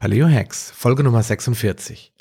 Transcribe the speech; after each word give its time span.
Paleo 0.00 0.30
Hacks, 0.30 0.72
Folge 0.74 1.02
Nummer 1.02 1.22
46. 1.22 2.14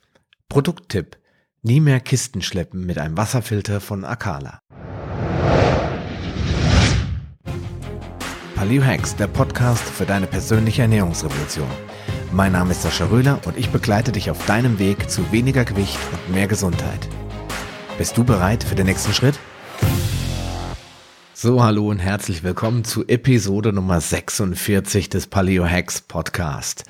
Produkttipp. 0.50 1.16
Nie 1.62 1.80
mehr 1.80 2.02
Kisten 2.02 2.42
schleppen 2.42 2.86
mit 2.86 2.98
einem 2.98 3.16
Wasserfilter 3.16 3.80
von 3.80 4.04
Akala. 4.04 4.60
Paleo 8.54 8.84
Hacks, 8.84 9.16
der 9.16 9.28
Podcast 9.28 9.82
für 9.82 10.06
deine 10.06 10.28
persönliche 10.28 10.82
Ernährungsrevolution. 10.82 11.70
Mein 12.34 12.52
Name 12.52 12.72
ist 12.72 12.82
Sascha 12.82 13.06
Röhler 13.06 13.40
und 13.46 13.58
ich 13.58 13.70
begleite 13.70 14.12
dich 14.12 14.30
auf 14.30 14.46
deinem 14.46 14.78
Weg 14.78 15.10
zu 15.10 15.32
weniger 15.32 15.64
Gewicht 15.64 15.98
und 16.12 16.36
mehr 16.36 16.48
Gesundheit. 16.48 17.08
Bist 17.98 18.18
du 18.18 18.26
bereit 18.26 18.62
für 18.62 18.76
den 18.76 18.88
nächsten 18.88 19.14
Schritt? 19.14 19.40
So, 21.34 21.64
hallo 21.64 21.88
und 21.88 22.00
herzlich 22.00 22.44
willkommen 22.44 22.84
zu 22.84 23.08
Episode 23.08 23.72
Nummer 23.72 24.02
46 24.02 25.08
des 25.08 25.28
Paleo 25.28 25.66
Hacks 25.66 26.02
Podcast. 26.02 26.84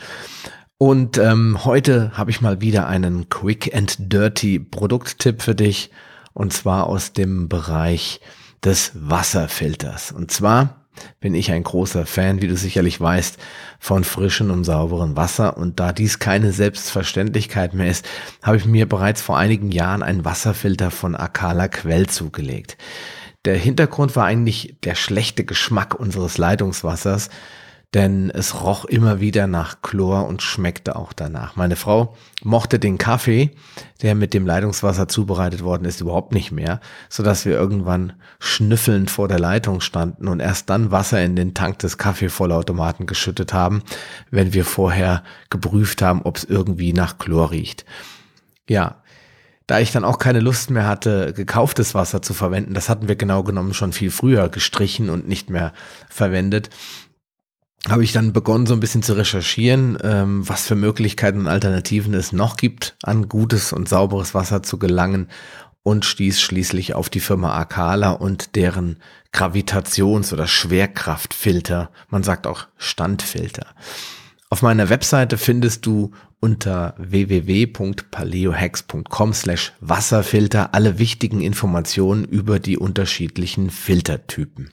Und 0.81 1.17
ähm, 1.17 1.65
heute 1.65 2.17
habe 2.17 2.31
ich 2.31 2.39
mal 2.39 2.61
wieder 2.61 2.87
einen 2.87 3.27
Quick 3.27 3.75
and 3.75 3.97
Dirty 4.13 4.59
Produkttipp 4.59 5.41
für 5.41 5.53
dich. 5.53 5.91
Und 6.31 6.53
zwar 6.53 6.87
aus 6.87 7.11
dem 7.11 7.49
Bereich 7.49 8.21
des 8.63 8.93
Wasserfilters. 8.95 10.13
Und 10.13 10.31
zwar 10.31 10.85
bin 11.19 11.35
ich 11.35 11.51
ein 11.51 11.63
großer 11.63 12.05
Fan, 12.05 12.41
wie 12.41 12.47
du 12.47 12.55
sicherlich 12.55 13.01
weißt, 13.01 13.37
von 13.77 14.05
frischem 14.05 14.51
und 14.51 14.63
sauberem 14.63 15.17
Wasser. 15.17 15.57
Und 15.57 15.81
da 15.81 15.91
dies 15.91 16.17
keine 16.17 16.53
Selbstverständlichkeit 16.53 17.73
mehr 17.73 17.89
ist, 17.89 18.07
habe 18.41 18.55
ich 18.55 18.63
mir 18.63 18.87
bereits 18.87 19.21
vor 19.21 19.37
einigen 19.37 19.73
Jahren 19.73 20.01
einen 20.01 20.23
Wasserfilter 20.23 20.91
von 20.91 21.13
Akala 21.13 21.67
Quell 21.67 22.07
zugelegt. 22.07 22.77
Der 23.43 23.57
Hintergrund 23.57 24.15
war 24.15 24.23
eigentlich 24.23 24.77
der 24.85 24.95
schlechte 24.95 25.43
Geschmack 25.43 25.93
unseres 25.93 26.37
Leitungswassers, 26.37 27.29
denn 27.95 28.29
es 28.29 28.61
roch 28.63 28.85
immer 28.85 29.19
wieder 29.19 29.47
nach 29.47 29.81
Chlor 29.81 30.27
und 30.27 30.43
schmeckte 30.43 30.95
auch 30.95 31.11
danach. 31.11 31.55
Meine 31.55 31.75
Frau 31.75 32.15
mochte 32.43 32.77
den 32.77 32.99
Kaffee, 32.99 33.51
der 34.03 34.13
mit 34.13 34.35
dem 34.35 34.45
Leitungswasser 34.45 35.07
zubereitet 35.07 35.63
worden 35.63 35.85
ist, 35.85 35.99
überhaupt 35.99 36.33
nicht 36.33 36.51
mehr, 36.51 36.81
so 37.09 37.23
dass 37.23 37.45
wir 37.45 37.53
irgendwann 37.53 38.13
schnüffelnd 38.39 39.09
vor 39.09 39.27
der 39.27 39.39
Leitung 39.39 39.81
standen 39.81 40.27
und 40.27 40.39
erst 40.39 40.69
dann 40.69 40.91
Wasser 40.91 41.23
in 41.23 41.35
den 41.35 41.55
Tank 41.55 41.79
des 41.79 41.97
Kaffeevollautomaten 41.97 43.07
geschüttet 43.07 43.53
haben, 43.53 43.81
wenn 44.29 44.53
wir 44.53 44.65
vorher 44.65 45.23
geprüft 45.49 46.03
haben, 46.03 46.21
ob 46.21 46.37
es 46.37 46.43
irgendwie 46.43 46.93
nach 46.93 47.17
Chlor 47.17 47.49
riecht. 47.49 47.85
Ja, 48.67 49.01
da 49.65 49.79
ich 49.79 49.91
dann 49.91 50.05
auch 50.05 50.19
keine 50.19 50.39
Lust 50.39 50.69
mehr 50.69 50.87
hatte, 50.87 51.33
gekauftes 51.33 51.95
Wasser 51.95 52.21
zu 52.21 52.35
verwenden, 52.35 52.75
das 52.75 52.89
hatten 52.89 53.07
wir 53.07 53.15
genau 53.15 53.43
genommen 53.43 53.73
schon 53.73 53.93
viel 53.93 54.09
früher 54.11 54.49
gestrichen 54.49 55.09
und 55.09 55.27
nicht 55.27 55.49
mehr 55.49 55.73
verwendet, 56.07 56.69
habe 57.87 58.03
ich 58.03 58.11
dann 58.11 58.33
begonnen, 58.33 58.65
so 58.65 58.73
ein 58.73 58.79
bisschen 58.79 59.03
zu 59.03 59.13
recherchieren, 59.13 59.97
ähm, 60.03 60.47
was 60.47 60.67
für 60.67 60.75
Möglichkeiten 60.75 61.39
und 61.39 61.47
Alternativen 61.47 62.13
es 62.13 62.33
noch 62.33 62.57
gibt, 62.57 62.97
an 63.03 63.29
gutes 63.29 63.71
und 63.71 63.87
sauberes 63.87 64.33
Wasser 64.33 64.63
zu 64.63 64.77
gelangen 64.77 65.29
und 65.83 66.03
stieß 66.05 66.41
schließlich 66.41 66.93
auf 66.93 67.09
die 67.09 67.21
Firma 67.21 67.57
Akala 67.57 68.11
und 68.11 68.55
deren 68.55 68.97
Gravitations- 69.33 70.33
oder 70.33 70.45
Schwerkraftfilter. 70.47 71.91
Man 72.09 72.23
sagt 72.23 72.47
auch 72.47 72.67
Standfilter. 72.77 73.67
Auf 74.49 74.61
meiner 74.61 74.89
Webseite 74.89 75.37
findest 75.37 75.85
du 75.85 76.11
unter 76.39 76.95
www.paleohacks.com 76.97 79.33
slash 79.33 79.73
Wasserfilter 79.79 80.73
alle 80.73 80.99
wichtigen 80.99 81.39
Informationen 81.41 82.25
über 82.25 82.59
die 82.59 82.77
unterschiedlichen 82.77 83.69
Filtertypen. 83.69 84.71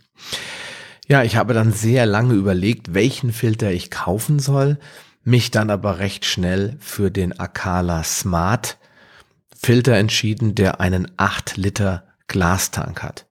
Ja, 1.08 1.22
ich 1.22 1.36
habe 1.36 1.54
dann 1.54 1.72
sehr 1.72 2.04
lange 2.04 2.34
überlegt, 2.34 2.92
welchen 2.92 3.32
Filter 3.32 3.70
ich 3.70 3.92
kaufen 3.92 4.40
soll, 4.40 4.78
mich 5.22 5.52
dann 5.52 5.70
aber 5.70 6.00
recht 6.00 6.24
schnell 6.24 6.76
für 6.80 7.10
den 7.12 7.38
Akala 7.38 8.02
Smart 8.02 8.78
Filter 9.56 9.94
entschieden, 9.94 10.54
der 10.54 10.80
einen 10.80 11.10
8 11.16 11.56
Liter 11.56 12.04
Glastank 12.26 13.02
hat. 13.02 13.26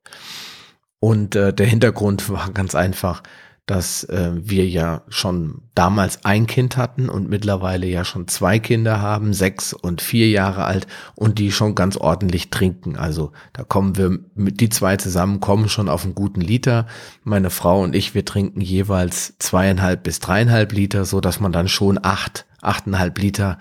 Und 1.00 1.36
äh, 1.36 1.54
der 1.54 1.68
Hintergrund 1.68 2.30
war 2.30 2.50
ganz 2.52 2.76
einfach, 2.76 3.22
dass 3.66 4.04
äh, 4.06 4.32
wir 4.36 4.68
ja 4.68 5.02
schon 5.10 5.64
damals 5.74 6.24
ein 6.24 6.46
Kind 6.46 6.78
hatten 6.78 7.10
und 7.10 7.30
mittlerweile 7.30 7.88
ja 7.88 8.06
schon 8.06 8.28
zwei 8.28 8.60
Kinder 8.60 9.02
haben, 9.02 9.34
sechs 9.34 9.74
und 9.74 10.02
vier 10.02 10.30
Jahre 10.30 10.66
alt 10.66 10.86
und 11.16 11.40
die 11.40 11.52
schon 11.52 11.74
ganz 11.74 11.98
ordentlich 11.98 12.52
trinken. 12.52 12.96
Also 12.96 13.32
da 13.54 13.64
kommen 13.64 13.98
wir 13.98 14.20
mit 14.36 14.60
die 14.60 14.70
zwei 14.70 14.98
zusammen 14.98 15.40
kommen 15.40 15.68
schon 15.68 15.90
auf 15.90 16.04
einen 16.04 16.14
guten 16.14 16.42
Liter. 16.42 16.86
Meine 17.24 17.50
Frau 17.50 17.82
und 17.82 17.96
ich, 17.96 18.14
wir 18.14 18.24
trinken 18.24 18.62
jeweils 18.62 19.36
zweieinhalb 19.40 20.04
bis 20.04 20.20
dreieinhalb 20.20 20.72
Liter, 20.72 21.06
so 21.06 21.20
dass 21.20 21.40
man 21.40 21.52
dann 21.52 21.68
schon 21.68 22.00
acht, 22.02 22.46
achteinhalb 22.62 23.18
Liter 23.18 23.58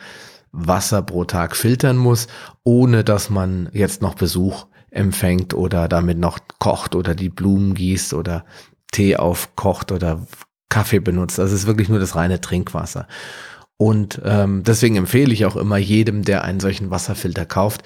Wasser 0.53 1.03
pro 1.03 1.25
Tag 1.25 1.57
filtern 1.57 1.97
muss, 1.97 2.29
ohne 2.63 3.05
dass 3.05 3.31
man 3.31 3.69
jetzt 3.73 4.03
noch 4.03 4.15
Besuch 4.15 4.67
empfängt 4.91 5.55
oder 5.55 5.89
damit 5.89 6.19
noch 6.19 6.39
kocht 6.61 6.95
oder 6.95 7.15
die 7.15 7.29
Blumen 7.29 7.75
gießt 7.75 8.15
oder 8.15 8.45
Tee 8.95 9.17
aufkocht 9.17 9.93
oder 9.93 10.27
Kaffee 10.69 11.01
benutzt. 11.01 11.39
Das 11.39 11.53
ist 11.53 11.67
wirklich 11.67 11.89
nur 11.89 11.99
das 11.99 12.17
reine 12.17 12.41
Trinkwasser. 12.41 13.07
Und 13.77 14.21
ähm, 14.25 14.63
deswegen 14.65 14.97
empfehle 14.97 15.33
ich 15.33 15.47
auch 15.47 15.57
immer 15.57 15.77
jedem, 15.77 16.23
der 16.23 16.45
einen 16.45 16.61
solchen 16.61 16.91
Wasserfilter 16.91 17.45
kauft, 17.45 17.83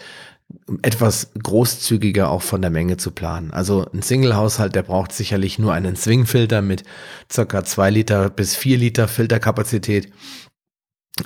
etwas 0.82 1.30
großzügiger 1.42 2.30
auch 2.30 2.42
von 2.42 2.62
der 2.62 2.70
Menge 2.70 2.96
zu 2.96 3.10
planen. 3.10 3.50
Also 3.52 3.86
ein 3.92 4.02
Single-Haushalt, 4.02 4.74
der 4.74 4.82
braucht 4.82 5.12
sicherlich 5.12 5.58
nur 5.58 5.72
einen 5.72 5.96
Swing-Filter 5.96 6.62
mit 6.62 6.84
circa 7.30 7.64
zwei 7.64 7.90
Liter 7.90 8.30
bis 8.30 8.54
vier 8.56 8.78
Liter 8.78 9.08
Filterkapazität. 9.08 10.12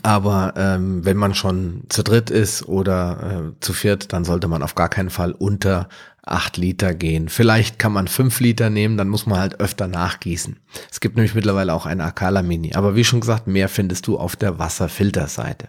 Aber 0.03 0.55
ähm, 0.57 1.05
wenn 1.05 1.17
man 1.17 1.35
schon 1.35 1.83
zu 1.89 2.03
dritt 2.03 2.31
ist 2.31 2.67
oder 2.67 3.53
äh, 3.53 3.61
zu 3.61 3.73
viert, 3.73 4.13
dann 4.13 4.25
sollte 4.25 4.49
man 4.49 4.63
auf 4.63 4.75
gar 4.75 4.89
keinen 4.89 5.11
Fall 5.11 5.33
unter 5.33 5.89
acht 6.25 6.57
Liter 6.57 6.95
gehen. 6.95 7.29
Vielleicht 7.29 7.79
kann 7.79 7.93
man 7.93 8.09
fünf 8.09 8.41
Liter 8.41 8.71
nehmen, 8.71 8.97
dann 8.97 9.09
muss 9.09 9.27
man 9.27 9.39
halt 9.39 9.61
öfter 9.61 9.89
nachgießen. 9.89 10.59
Es 10.91 11.01
gibt 11.01 11.17
nämlich 11.17 11.35
mittlerweile 11.35 11.75
auch 11.75 11.85
eine 11.85 12.05
Akala 12.05 12.43
Mini. 12.43 12.75
Aber 12.75 12.95
wie 12.95 13.05
schon 13.05 13.21
gesagt, 13.21 13.47
mehr 13.47 13.69
findest 13.69 14.07
du 14.07 14.19
auf 14.19 14.37
der 14.37 14.59
Wasserfilterseite. 14.59 15.69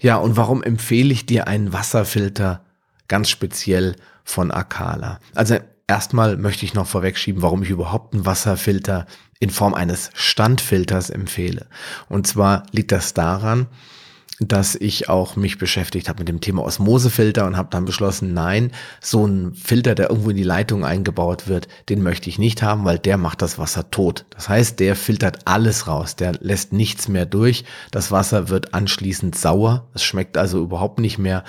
Ja, 0.00 0.16
und 0.16 0.36
warum 0.36 0.62
empfehle 0.62 1.12
ich 1.12 1.26
dir 1.26 1.46
einen 1.46 1.72
Wasserfilter 1.72 2.64
ganz 3.06 3.28
speziell 3.28 3.96
von 4.24 4.50
Akala? 4.50 5.20
Also 5.34 5.58
erstmal 5.86 6.36
möchte 6.36 6.64
ich 6.64 6.74
noch 6.74 6.86
vorwegschieben, 6.86 7.42
warum 7.42 7.62
ich 7.62 7.70
überhaupt 7.70 8.14
einen 8.14 8.26
Wasserfilter 8.26 9.06
in 9.40 9.50
Form 9.50 9.74
eines 9.74 10.10
Standfilters 10.14 11.10
empfehle. 11.10 11.66
Und 12.08 12.26
zwar 12.26 12.64
liegt 12.72 12.92
das 12.92 13.14
daran, 13.14 13.66
dass 14.40 14.74
ich 14.74 15.08
auch 15.10 15.36
mich 15.36 15.58
beschäftigt 15.58 16.08
habe 16.08 16.20
mit 16.20 16.28
dem 16.28 16.40
Thema 16.40 16.64
Osmosefilter 16.64 17.46
und 17.46 17.58
habe 17.58 17.68
dann 17.70 17.84
beschlossen, 17.84 18.32
nein, 18.32 18.72
so 19.00 19.26
ein 19.26 19.54
Filter, 19.54 19.94
der 19.94 20.08
irgendwo 20.08 20.30
in 20.30 20.36
die 20.36 20.42
Leitung 20.42 20.84
eingebaut 20.84 21.46
wird, 21.46 21.68
den 21.90 22.02
möchte 22.02 22.30
ich 22.30 22.38
nicht 22.38 22.62
haben, 22.62 22.86
weil 22.86 22.98
der 22.98 23.18
macht 23.18 23.42
das 23.42 23.58
Wasser 23.58 23.90
tot. 23.90 24.24
Das 24.30 24.48
heißt, 24.48 24.80
der 24.80 24.96
filtert 24.96 25.40
alles 25.46 25.86
raus, 25.86 26.16
der 26.16 26.32
lässt 26.40 26.72
nichts 26.72 27.06
mehr 27.06 27.26
durch. 27.26 27.64
Das 27.90 28.10
Wasser 28.10 28.48
wird 28.48 28.72
anschließend 28.72 29.36
sauer, 29.36 29.88
es 29.94 30.02
schmeckt 30.02 30.38
also 30.38 30.62
überhaupt 30.62 31.00
nicht 31.00 31.18
mehr. 31.18 31.44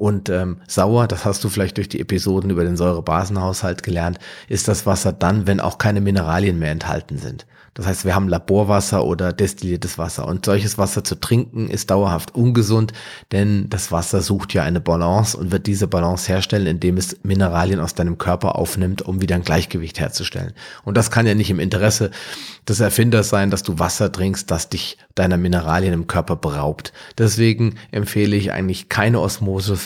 Und 0.00 0.30
ähm, 0.30 0.56
sauer, 0.66 1.06
das 1.08 1.26
hast 1.26 1.44
du 1.44 1.50
vielleicht 1.50 1.76
durch 1.76 1.90
die 1.90 2.00
Episoden 2.00 2.48
über 2.48 2.64
den 2.64 2.78
Säurebasenhaushalt 2.78 3.82
gelernt, 3.82 4.18
ist 4.48 4.66
das 4.66 4.86
Wasser 4.86 5.12
dann, 5.12 5.46
wenn 5.46 5.60
auch 5.60 5.76
keine 5.76 6.00
Mineralien 6.00 6.58
mehr 6.58 6.70
enthalten 6.70 7.18
sind. 7.18 7.44
Das 7.74 7.86
heißt, 7.86 8.04
wir 8.04 8.14
haben 8.14 8.28
Laborwasser 8.28 9.04
oder 9.04 9.32
destilliertes 9.32 9.96
Wasser. 9.96 10.26
Und 10.26 10.44
solches 10.44 10.76
Wasser 10.76 11.04
zu 11.04 11.20
trinken 11.20 11.68
ist 11.68 11.90
dauerhaft 11.90 12.34
ungesund, 12.34 12.92
denn 13.30 13.70
das 13.70 13.92
Wasser 13.92 14.22
sucht 14.22 14.54
ja 14.54 14.64
eine 14.64 14.80
Balance 14.80 15.36
und 15.36 15.52
wird 15.52 15.66
diese 15.66 15.86
Balance 15.86 16.26
herstellen, 16.28 16.66
indem 16.66 16.96
es 16.96 17.18
Mineralien 17.22 17.78
aus 17.78 17.94
deinem 17.94 18.18
Körper 18.18 18.56
aufnimmt, 18.56 19.02
um 19.02 19.20
wieder 19.20 19.36
ein 19.36 19.44
Gleichgewicht 19.44 20.00
herzustellen. 20.00 20.52
Und 20.84 20.96
das 20.96 21.10
kann 21.10 21.26
ja 21.26 21.34
nicht 21.34 21.50
im 21.50 21.60
Interesse 21.60 22.10
des 22.68 22.80
Erfinders 22.80 23.28
sein, 23.28 23.50
dass 23.50 23.62
du 23.62 23.78
Wasser 23.78 24.10
trinkst, 24.10 24.50
das 24.50 24.68
dich 24.68 24.98
deiner 25.14 25.36
Mineralien 25.36 25.92
im 25.92 26.06
Körper 26.06 26.36
beraubt. 26.36 26.92
Deswegen 27.18 27.76
empfehle 27.92 28.36
ich 28.36 28.52
eigentlich 28.52 28.88
keine 28.88 29.20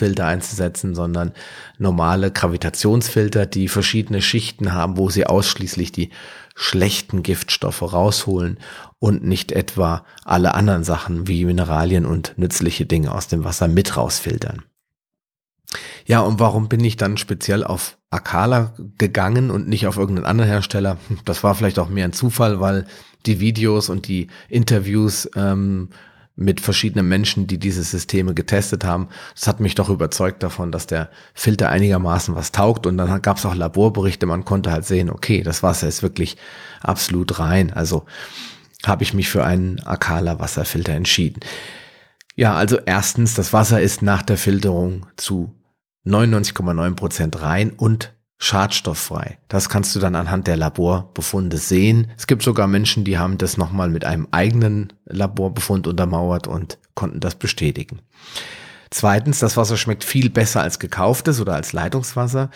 Osmosefilter 0.05 0.25
einzusetzen, 0.25 0.95
sondern 0.95 1.31
normale 1.77 2.31
Gravitationsfilter, 2.31 3.45
die 3.45 3.67
verschiedene 3.67 4.21
Schichten 4.21 4.73
haben, 4.73 4.97
wo 4.97 5.09
sie 5.09 5.25
ausschließlich 5.25 5.91
die 5.91 6.09
schlechten 6.55 7.23
Giftstoffe 7.23 7.81
rausholen 7.81 8.59
und 8.99 9.23
nicht 9.23 9.51
etwa 9.51 10.05
alle 10.23 10.53
anderen 10.53 10.83
Sachen 10.83 11.27
wie 11.27 11.45
Mineralien 11.45 12.05
und 12.05 12.33
nützliche 12.37 12.85
Dinge 12.85 13.13
aus 13.13 13.27
dem 13.27 13.43
Wasser 13.43 13.67
mit 13.67 13.97
rausfiltern. 13.97 14.63
Ja, 16.05 16.21
und 16.21 16.39
warum 16.39 16.69
bin 16.69 16.83
ich 16.83 16.95
dann 16.95 17.17
speziell 17.17 17.63
auf 17.63 17.97
Akala 18.11 18.73
gegangen 18.97 19.49
und 19.49 19.67
nicht 19.67 19.87
auf 19.87 19.97
irgendeinen 19.97 20.27
anderen 20.27 20.49
Hersteller? 20.49 20.97
Das 21.25 21.43
war 21.43 21.55
vielleicht 21.55 21.79
auch 21.79 21.89
mehr 21.89 22.05
ein 22.05 22.13
Zufall, 22.13 22.61
weil 22.61 22.85
die 23.25 23.39
Videos 23.39 23.89
und 23.89 24.07
die 24.07 24.27
Interviews 24.47 25.27
ähm, 25.35 25.89
mit 26.35 26.59
verschiedenen 26.59 27.07
Menschen, 27.07 27.47
die 27.47 27.57
diese 27.57 27.83
Systeme 27.83 28.33
getestet 28.33 28.83
haben. 28.83 29.07
Das 29.33 29.47
hat 29.47 29.59
mich 29.59 29.75
doch 29.75 29.89
überzeugt 29.89 30.43
davon, 30.43 30.71
dass 30.71 30.85
der 30.85 31.09
Filter 31.33 31.69
einigermaßen 31.69 32.35
was 32.35 32.51
taugt. 32.51 32.85
Und 32.85 32.97
dann 32.97 33.21
gab 33.21 33.37
es 33.37 33.45
auch 33.45 33.55
Laborberichte, 33.55 34.25
man 34.25 34.43
konnte 34.43 34.71
halt 34.71 34.85
sehen, 34.85 35.09
okay, 35.09 35.43
das 35.43 35.63
Wasser 35.63 35.87
ist 35.87 36.03
wirklich 36.03 36.37
absolut 36.81 37.39
rein. 37.39 37.71
Also 37.71 38.05
habe 38.85 39.03
ich 39.03 39.13
mich 39.13 39.29
für 39.29 39.45
einen 39.45 39.79
Akala 39.81 40.39
Wasserfilter 40.39 40.93
entschieden. 40.93 41.39
Ja, 42.35 42.53
also 42.53 42.77
erstens, 42.85 43.33
das 43.33 43.53
Wasser 43.53 43.81
ist 43.81 44.01
nach 44.01 44.21
der 44.21 44.37
Filterung 44.37 45.05
zu 45.15 45.55
99,9 46.05 46.95
Prozent 46.95 47.41
rein 47.41 47.71
und 47.71 48.14
schadstofffrei. 48.37 49.37
Das 49.47 49.69
kannst 49.69 49.95
du 49.95 49.99
dann 49.99 50.15
anhand 50.15 50.47
der 50.47 50.57
Laborbefunde 50.57 51.57
sehen. 51.57 52.11
Es 52.17 52.27
gibt 52.27 52.43
sogar 52.43 52.67
Menschen, 52.67 53.03
die 53.03 53.17
haben 53.17 53.37
das 53.37 53.57
nochmal 53.57 53.89
mit 53.89 54.05
einem 54.05 54.27
eigenen 54.31 54.93
Laborbefund 55.05 55.87
untermauert 55.87 56.47
und 56.47 56.77
konnten 56.95 57.19
das 57.19 57.35
bestätigen. 57.35 57.99
Zweitens, 58.91 59.39
das 59.39 59.57
Wasser 59.57 59.77
schmeckt 59.77 60.03
viel 60.03 60.29
besser 60.29 60.61
als 60.61 60.79
gekauftes 60.79 61.41
oder 61.41 61.55
als 61.55 61.73
Leitungswasser. 61.73 62.49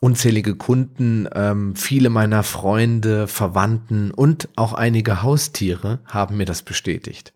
Unzählige 0.00 0.54
Kunden, 0.54 1.28
ähm, 1.34 1.76
viele 1.76 2.10
meiner 2.10 2.42
Freunde, 2.42 3.26
Verwandten 3.26 4.10
und 4.10 4.48
auch 4.56 4.74
einige 4.74 5.22
Haustiere 5.22 6.00
haben 6.04 6.36
mir 6.36 6.44
das 6.44 6.62
bestätigt. 6.62 7.32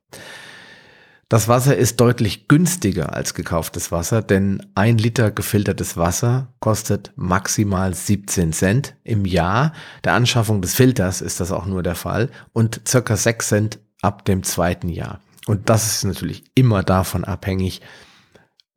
Das 1.31 1.47
Wasser 1.47 1.77
ist 1.77 2.01
deutlich 2.01 2.49
günstiger 2.49 3.13
als 3.13 3.35
gekauftes 3.35 3.93
Wasser, 3.93 4.23
denn 4.23 4.67
ein 4.75 4.97
Liter 4.97 5.31
gefiltertes 5.31 5.99
Wasser 5.99 6.55
kostet 6.59 7.13
maximal 7.17 7.93
17 7.93 8.55
Cent 8.55 8.95
im 9.05 9.27
Jahr. 9.27 9.75
Der 10.05 10.15
Anschaffung 10.15 10.63
des 10.63 10.75
Filters 10.75 11.21
ist 11.21 11.41
das 11.41 11.53
auch 11.53 11.67
nur 11.67 11.83
der 11.83 11.97
Fall 11.97 12.31
und 12.55 12.81
circa 12.89 13.15
6 13.15 13.47
Cent 13.47 13.79
ab 14.01 14.25
dem 14.25 14.43
zweiten 14.43 14.89
Jahr. 14.89 15.21
Und 15.47 15.69
das 15.69 15.87
ist 15.87 16.05
natürlich 16.05 16.45
immer 16.55 16.83
davon 16.83 17.25
abhängig, 17.25 17.83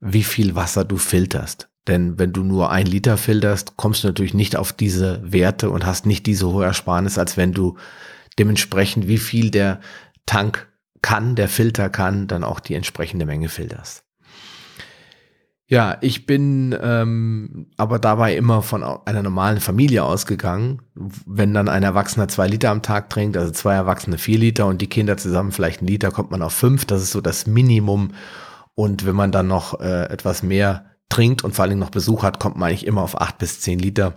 wie 0.01 0.23
viel 0.23 0.53
Wasser 0.53 0.83
du 0.83 0.97
filterst. 0.97 1.69
Denn 1.87 2.19
wenn 2.19 2.33
du 2.33 2.43
nur 2.43 2.69
ein 2.69 2.85
Liter 2.85 3.15
filterst, 3.15 3.77
kommst 3.77 4.03
du 4.03 4.07
natürlich 4.07 4.33
nicht 4.33 4.57
auf 4.57 4.73
diese 4.73 5.21
Werte 5.23 5.69
und 5.69 5.85
hast 5.85 6.05
nicht 6.05 6.25
diese 6.25 6.49
hohe 6.49 6.65
Ersparnis, 6.65 7.17
als 7.17 7.37
wenn 7.37 7.53
du 7.53 7.77
dementsprechend, 8.37 9.07
wie 9.07 9.19
viel 9.19 9.51
der 9.51 9.79
Tank 10.25 10.67
kann, 11.01 11.35
der 11.35 11.49
Filter 11.49 11.89
kann, 11.89 12.27
dann 12.27 12.43
auch 12.43 12.59
die 12.59 12.75
entsprechende 12.75 13.25
Menge 13.25 13.49
filterst. 13.49 14.03
Ja, 15.71 15.97
ich 16.01 16.25
bin 16.25 16.77
ähm, 16.81 17.67
aber 17.77 17.97
dabei 17.97 18.35
immer 18.35 18.61
von 18.61 18.83
einer 18.83 19.23
normalen 19.23 19.61
Familie 19.61 20.03
ausgegangen. 20.03 20.81
Wenn 20.95 21.53
dann 21.53 21.69
ein 21.69 21.83
Erwachsener 21.83 22.27
zwei 22.27 22.47
Liter 22.47 22.71
am 22.71 22.81
Tag 22.81 23.09
trinkt, 23.09 23.37
also 23.37 23.53
zwei 23.53 23.75
Erwachsene 23.75 24.17
vier 24.17 24.37
Liter 24.37 24.65
und 24.67 24.81
die 24.81 24.89
Kinder 24.89 25.15
zusammen 25.15 25.53
vielleicht 25.53 25.79
einen 25.79 25.87
Liter, 25.87 26.11
kommt 26.11 26.29
man 26.29 26.41
auf 26.41 26.51
fünf. 26.51 26.83
Das 26.83 27.01
ist 27.01 27.11
so 27.11 27.21
das 27.21 27.47
Minimum. 27.47 28.11
Und 28.75 29.05
wenn 29.05 29.15
man 29.15 29.31
dann 29.31 29.47
noch 29.47 29.79
äh, 29.79 30.09
etwas 30.09 30.43
mehr 30.43 30.87
trinkt 31.07 31.41
und 31.41 31.55
vor 31.55 31.63
allem 31.63 31.79
noch 31.79 31.89
Besuch 31.89 32.23
hat, 32.23 32.39
kommt 32.41 32.57
man 32.57 32.67
eigentlich 32.67 32.85
immer 32.85 33.01
auf 33.01 33.21
acht 33.21 33.37
bis 33.37 33.61
zehn 33.61 33.79
Liter. 33.79 34.15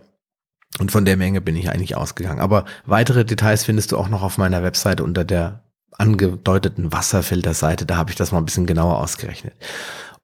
Und 0.81 0.91
von 0.91 1.05
der 1.05 1.17
Menge 1.17 1.41
bin 1.41 1.55
ich 1.55 1.71
eigentlich 1.71 1.97
ausgegangen. 1.97 2.41
Aber 2.41 2.65
weitere 2.85 3.25
Details 3.25 3.65
findest 3.65 3.93
du 3.93 3.99
auch 3.99 4.09
noch 4.09 4.25
auf 4.25 4.39
meiner 4.39 4.65
Webseite 4.65 5.05
unter 5.05 5.25
der 5.25 5.64
angedeuteten 5.99 6.93
Wasserfilterseite. 6.93 7.87
Da 7.87 7.97
habe 7.97 8.11
ich 8.11 8.17
das 8.17 8.33
mal 8.33 8.39
ein 8.39 8.45
bisschen 8.45 8.67
genauer 8.67 8.99
ausgerechnet. 8.99 9.55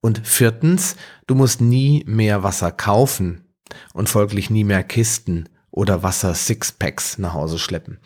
Und 0.00 0.26
viertens, 0.26 0.96
du 1.26 1.34
musst 1.34 1.60
nie 1.60 2.04
mehr 2.06 2.42
Wasser 2.42 2.72
kaufen 2.72 3.44
und 3.92 4.08
folglich 4.08 4.50
nie 4.50 4.64
mehr 4.64 4.82
Kisten 4.82 5.48
oder 5.70 6.02
Wasser 6.02 6.34
Sixpacks 6.34 7.18
nach 7.18 7.34
Hause 7.34 7.58
schleppen. 7.58 7.98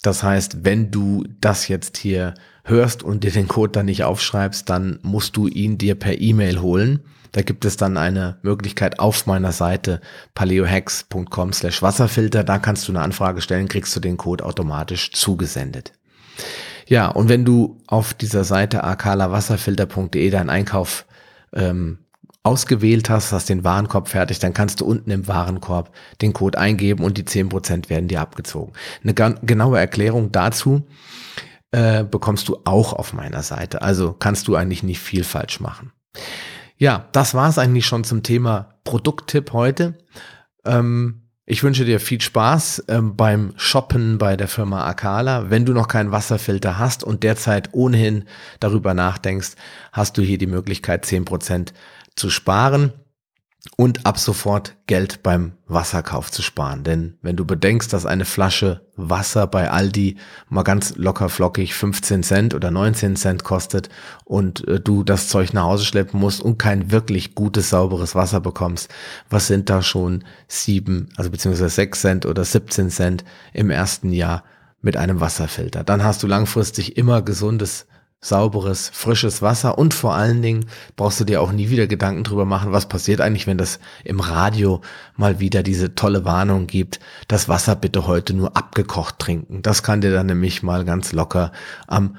Das 0.03 0.23
heißt, 0.23 0.65
wenn 0.65 0.91
du 0.91 1.25
das 1.41 1.69
jetzt 1.69 1.97
hier 1.97 2.35
hörst 2.65 3.03
und 3.03 3.25
dir 3.25 3.31
den 3.31 3.49
Code 3.49 3.73
dann 3.73 3.87
nicht 3.87 4.05
aufschreibst, 4.05 4.69
dann 4.69 4.99
musst 5.03 5.37
du 5.37 5.49
ihn 5.49 5.79
dir 5.79 5.95
per 5.95 6.21
E-Mail 6.21 6.61
holen. 6.61 7.01
Da 7.33 7.43
gibt 7.43 7.65
es 7.65 7.77
dann 7.77 7.97
eine 7.97 8.39
Möglichkeit 8.43 8.99
auf 8.99 9.27
meiner 9.27 9.53
Seite 9.53 10.01
paleohex.com 10.35 11.53
slash 11.53 11.83
Wasserfilter. 11.83 12.45
Da 12.45 12.59
kannst 12.59 12.87
du 12.89 12.93
eine 12.93 13.03
Anfrage 13.03 13.41
stellen, 13.41 13.69
kriegst 13.69 13.95
du 13.95 14.01
den 14.01 14.17
Code 14.17 14.45
automatisch 14.45 15.13
zugesendet. 15.13 15.93
Ja, 16.87 17.09
und 17.09 17.29
wenn 17.29 17.45
du 17.45 17.79
auf 17.89 18.15
dieser 18.15 18.45
Seite 18.45 18.85
akalawasserfilter.de 18.85 20.31
deinen 20.31 20.51
Einkauf 20.51 21.06
ähm, 21.57 21.99
ausgewählt 22.43 23.11
hast, 23.11 23.33
hast 23.33 23.49
den 23.49 23.65
Warenkorb 23.65 24.09
fertig, 24.09 24.39
dann 24.39 24.55
kannst 24.55 24.81
du 24.81 24.85
unten 24.85 25.11
im 25.11 25.27
Warenkorb 25.27 25.93
den 26.23 26.33
Code 26.33 26.59
eingeben 26.59 27.03
und 27.03 27.19
die 27.19 27.25
zehn 27.25 27.49
Prozent 27.49 27.91
werden 27.91 28.07
dir 28.07 28.21
abgezogen. 28.21 28.73
Eine 29.03 29.15
genaue 29.43 29.79
Erklärung 29.79 30.31
dazu 30.31 30.87
äh, 31.73 32.05
bekommst 32.05 32.49
du 32.49 32.59
auch 32.65 32.93
auf 32.93 33.13
meiner 33.13 33.43
Seite. 33.43 33.83
Also 33.83 34.13
kannst 34.13 34.47
du 34.47 34.55
eigentlich 34.55 34.85
nicht 34.85 35.01
viel 35.01 35.25
falsch 35.25 35.59
machen. 35.59 35.93
Ja, 36.79 37.09
das 37.13 37.35
war 37.35 37.49
es 37.49 37.59
eigentlich 37.59 37.87
schon 37.87 38.05
zum 38.05 38.23
Thema 38.23 38.79
Produkttipp 38.85 39.53
heute. 39.53 39.99
Ähm, 40.65 41.26
ich 41.49 41.63
wünsche 41.63 41.85
dir 41.85 42.01
viel 42.01 42.21
Spaß 42.21 42.85
ähm, 42.89 43.15
beim 43.15 43.53
Shoppen 43.57 44.19
bei 44.19 44.37
der 44.37 44.49
Firma 44.49 44.85
Akala. 44.85 45.49
Wenn 45.49 45.65
du 45.65 45.73
noch 45.73 45.87
keinen 45.87 46.11
Wasserfilter 46.11 46.79
hast 46.79 47.05
und 47.05 47.23
derzeit 47.23 47.69
ohnehin 47.73 48.25
darüber 48.59 48.95
nachdenkst, 48.95 49.53
hast 49.93 50.19
du 50.19 50.23
hier 50.23 50.39
die 50.39 50.49
Möglichkeit, 50.49 51.05
zehn 51.05 51.25
Prozent 51.25 51.73
zu 52.17 52.31
sparen 52.31 52.93
und 53.77 54.07
ab 54.07 54.19
sofort 54.19 54.77
Geld 54.87 55.23
beim 55.23 55.53
Wasserkauf 55.67 56.31
zu 56.31 56.43
sparen. 56.43 56.85
Denn 56.85 57.19
wenn 57.23 57.37
du 57.37 57.45
bedenkst, 57.45 57.93
dass 57.93 58.07
eine 58.07 58.25
Flasche 58.25 58.83
Wasser 58.97 59.47
bei 59.47 59.71
Aldi 59.71 60.17
mal 60.49 60.63
ganz 60.63 60.97
locker 60.97 61.29
flockig 61.29 61.75
15 61.75 62.23
Cent 62.23 62.55
oder 62.55 62.71
19 62.71 63.17
Cent 63.17 63.45
kostet 63.45 63.89
und 64.25 64.67
äh, 64.69 64.81
du 64.81 65.03
das 65.03 65.29
Zeug 65.29 65.53
nach 65.53 65.65
Hause 65.65 65.85
schleppen 65.85 66.21
musst 66.21 66.41
und 66.41 66.59
kein 66.59 66.91
wirklich 66.91 67.35
gutes, 67.35 67.71
sauberes 67.71 68.15
Wasser 68.15 68.41
bekommst, 68.41 68.91
was 69.29 69.47
sind 69.49 69.69
da 69.69 69.83
schon 69.83 70.25
sieben, 70.49 71.09
also 71.17 71.31
beziehungsweise 71.31 71.69
sechs 71.69 72.01
Cent 72.01 72.27
oder 72.27 72.45
17 72.45 72.91
Cent 72.91 73.25
im 73.53 73.71
ersten 73.71 74.13
Jahr 74.13 74.45
mit 74.81 74.97
einem 74.97 75.21
Wasserfilter? 75.21 75.85
Dann 75.85 76.05
hast 76.05 76.23
du 76.23 76.27
langfristig 76.27 76.97
immer 76.97 77.23
gesundes 77.23 77.87
sauberes, 78.21 78.91
frisches 78.93 79.43
Wasser 79.43 79.79
und 79.79 79.95
vor 79.95 80.15
allen 80.15 80.43
Dingen 80.43 80.67
brauchst 80.97 81.21
du 81.21 81.25
dir 81.25 81.41
auch 81.41 81.53
nie 81.53 81.71
wieder 81.71 81.87
Gedanken 81.87 82.25
drüber 82.25 82.45
machen, 82.45 82.73
was 82.73 82.89
passiert 82.89 83.21
eigentlich, 83.21 83.47
wenn 83.47 83.59
das 83.59 83.79
im 84.05 84.21
Radio 84.21 84.81
mal 85.17 85.39
wieder 85.39 85.63
diese 85.63 85.95
tolle 85.95 86.25
Warnung 86.25 86.67
gibt, 86.67 86.99
das 87.29 87.49
Wasser 87.49 87.77
bitte 87.77 88.07
heute 88.07 88.35
nur 88.35 88.57
abgekocht 88.57 89.19
trinken. 89.19 89.63
Das 89.63 89.83
kann 89.83 90.01
dir 90.01 90.13
dann 90.13 90.27
nämlich 90.27 90.63
mal 90.63 90.85
ganz 90.85 91.13
locker 91.13 91.53
am 91.87 92.17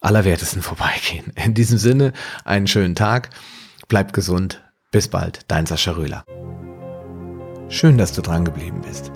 allerwertesten 0.00 0.62
vorbeigehen. 0.62 1.32
In 1.34 1.54
diesem 1.54 1.78
Sinne, 1.78 2.12
einen 2.44 2.66
schönen 2.66 2.94
Tag, 2.94 3.30
bleib 3.88 4.12
gesund, 4.12 4.62
bis 4.92 5.08
bald, 5.08 5.40
dein 5.48 5.66
Sascha 5.66 5.92
Röhler. 5.92 6.24
Schön, 7.68 7.98
dass 7.98 8.12
du 8.12 8.22
dran 8.22 8.44
geblieben 8.44 8.80
bist. 8.82 9.12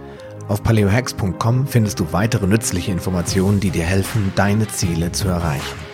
Auf 0.49 0.63
paleohacks.com 0.63 1.67
findest 1.67 2.01
du 2.01 2.13
weitere 2.13 2.47
nützliche 2.47 2.93
Informationen, 2.93 3.61
die 3.61 3.71
dir 3.71 3.85
helfen, 3.85 4.33
deine 4.37 4.69
Ziele 4.69 5.11
zu 5.11 5.29
erreichen. 5.29 5.94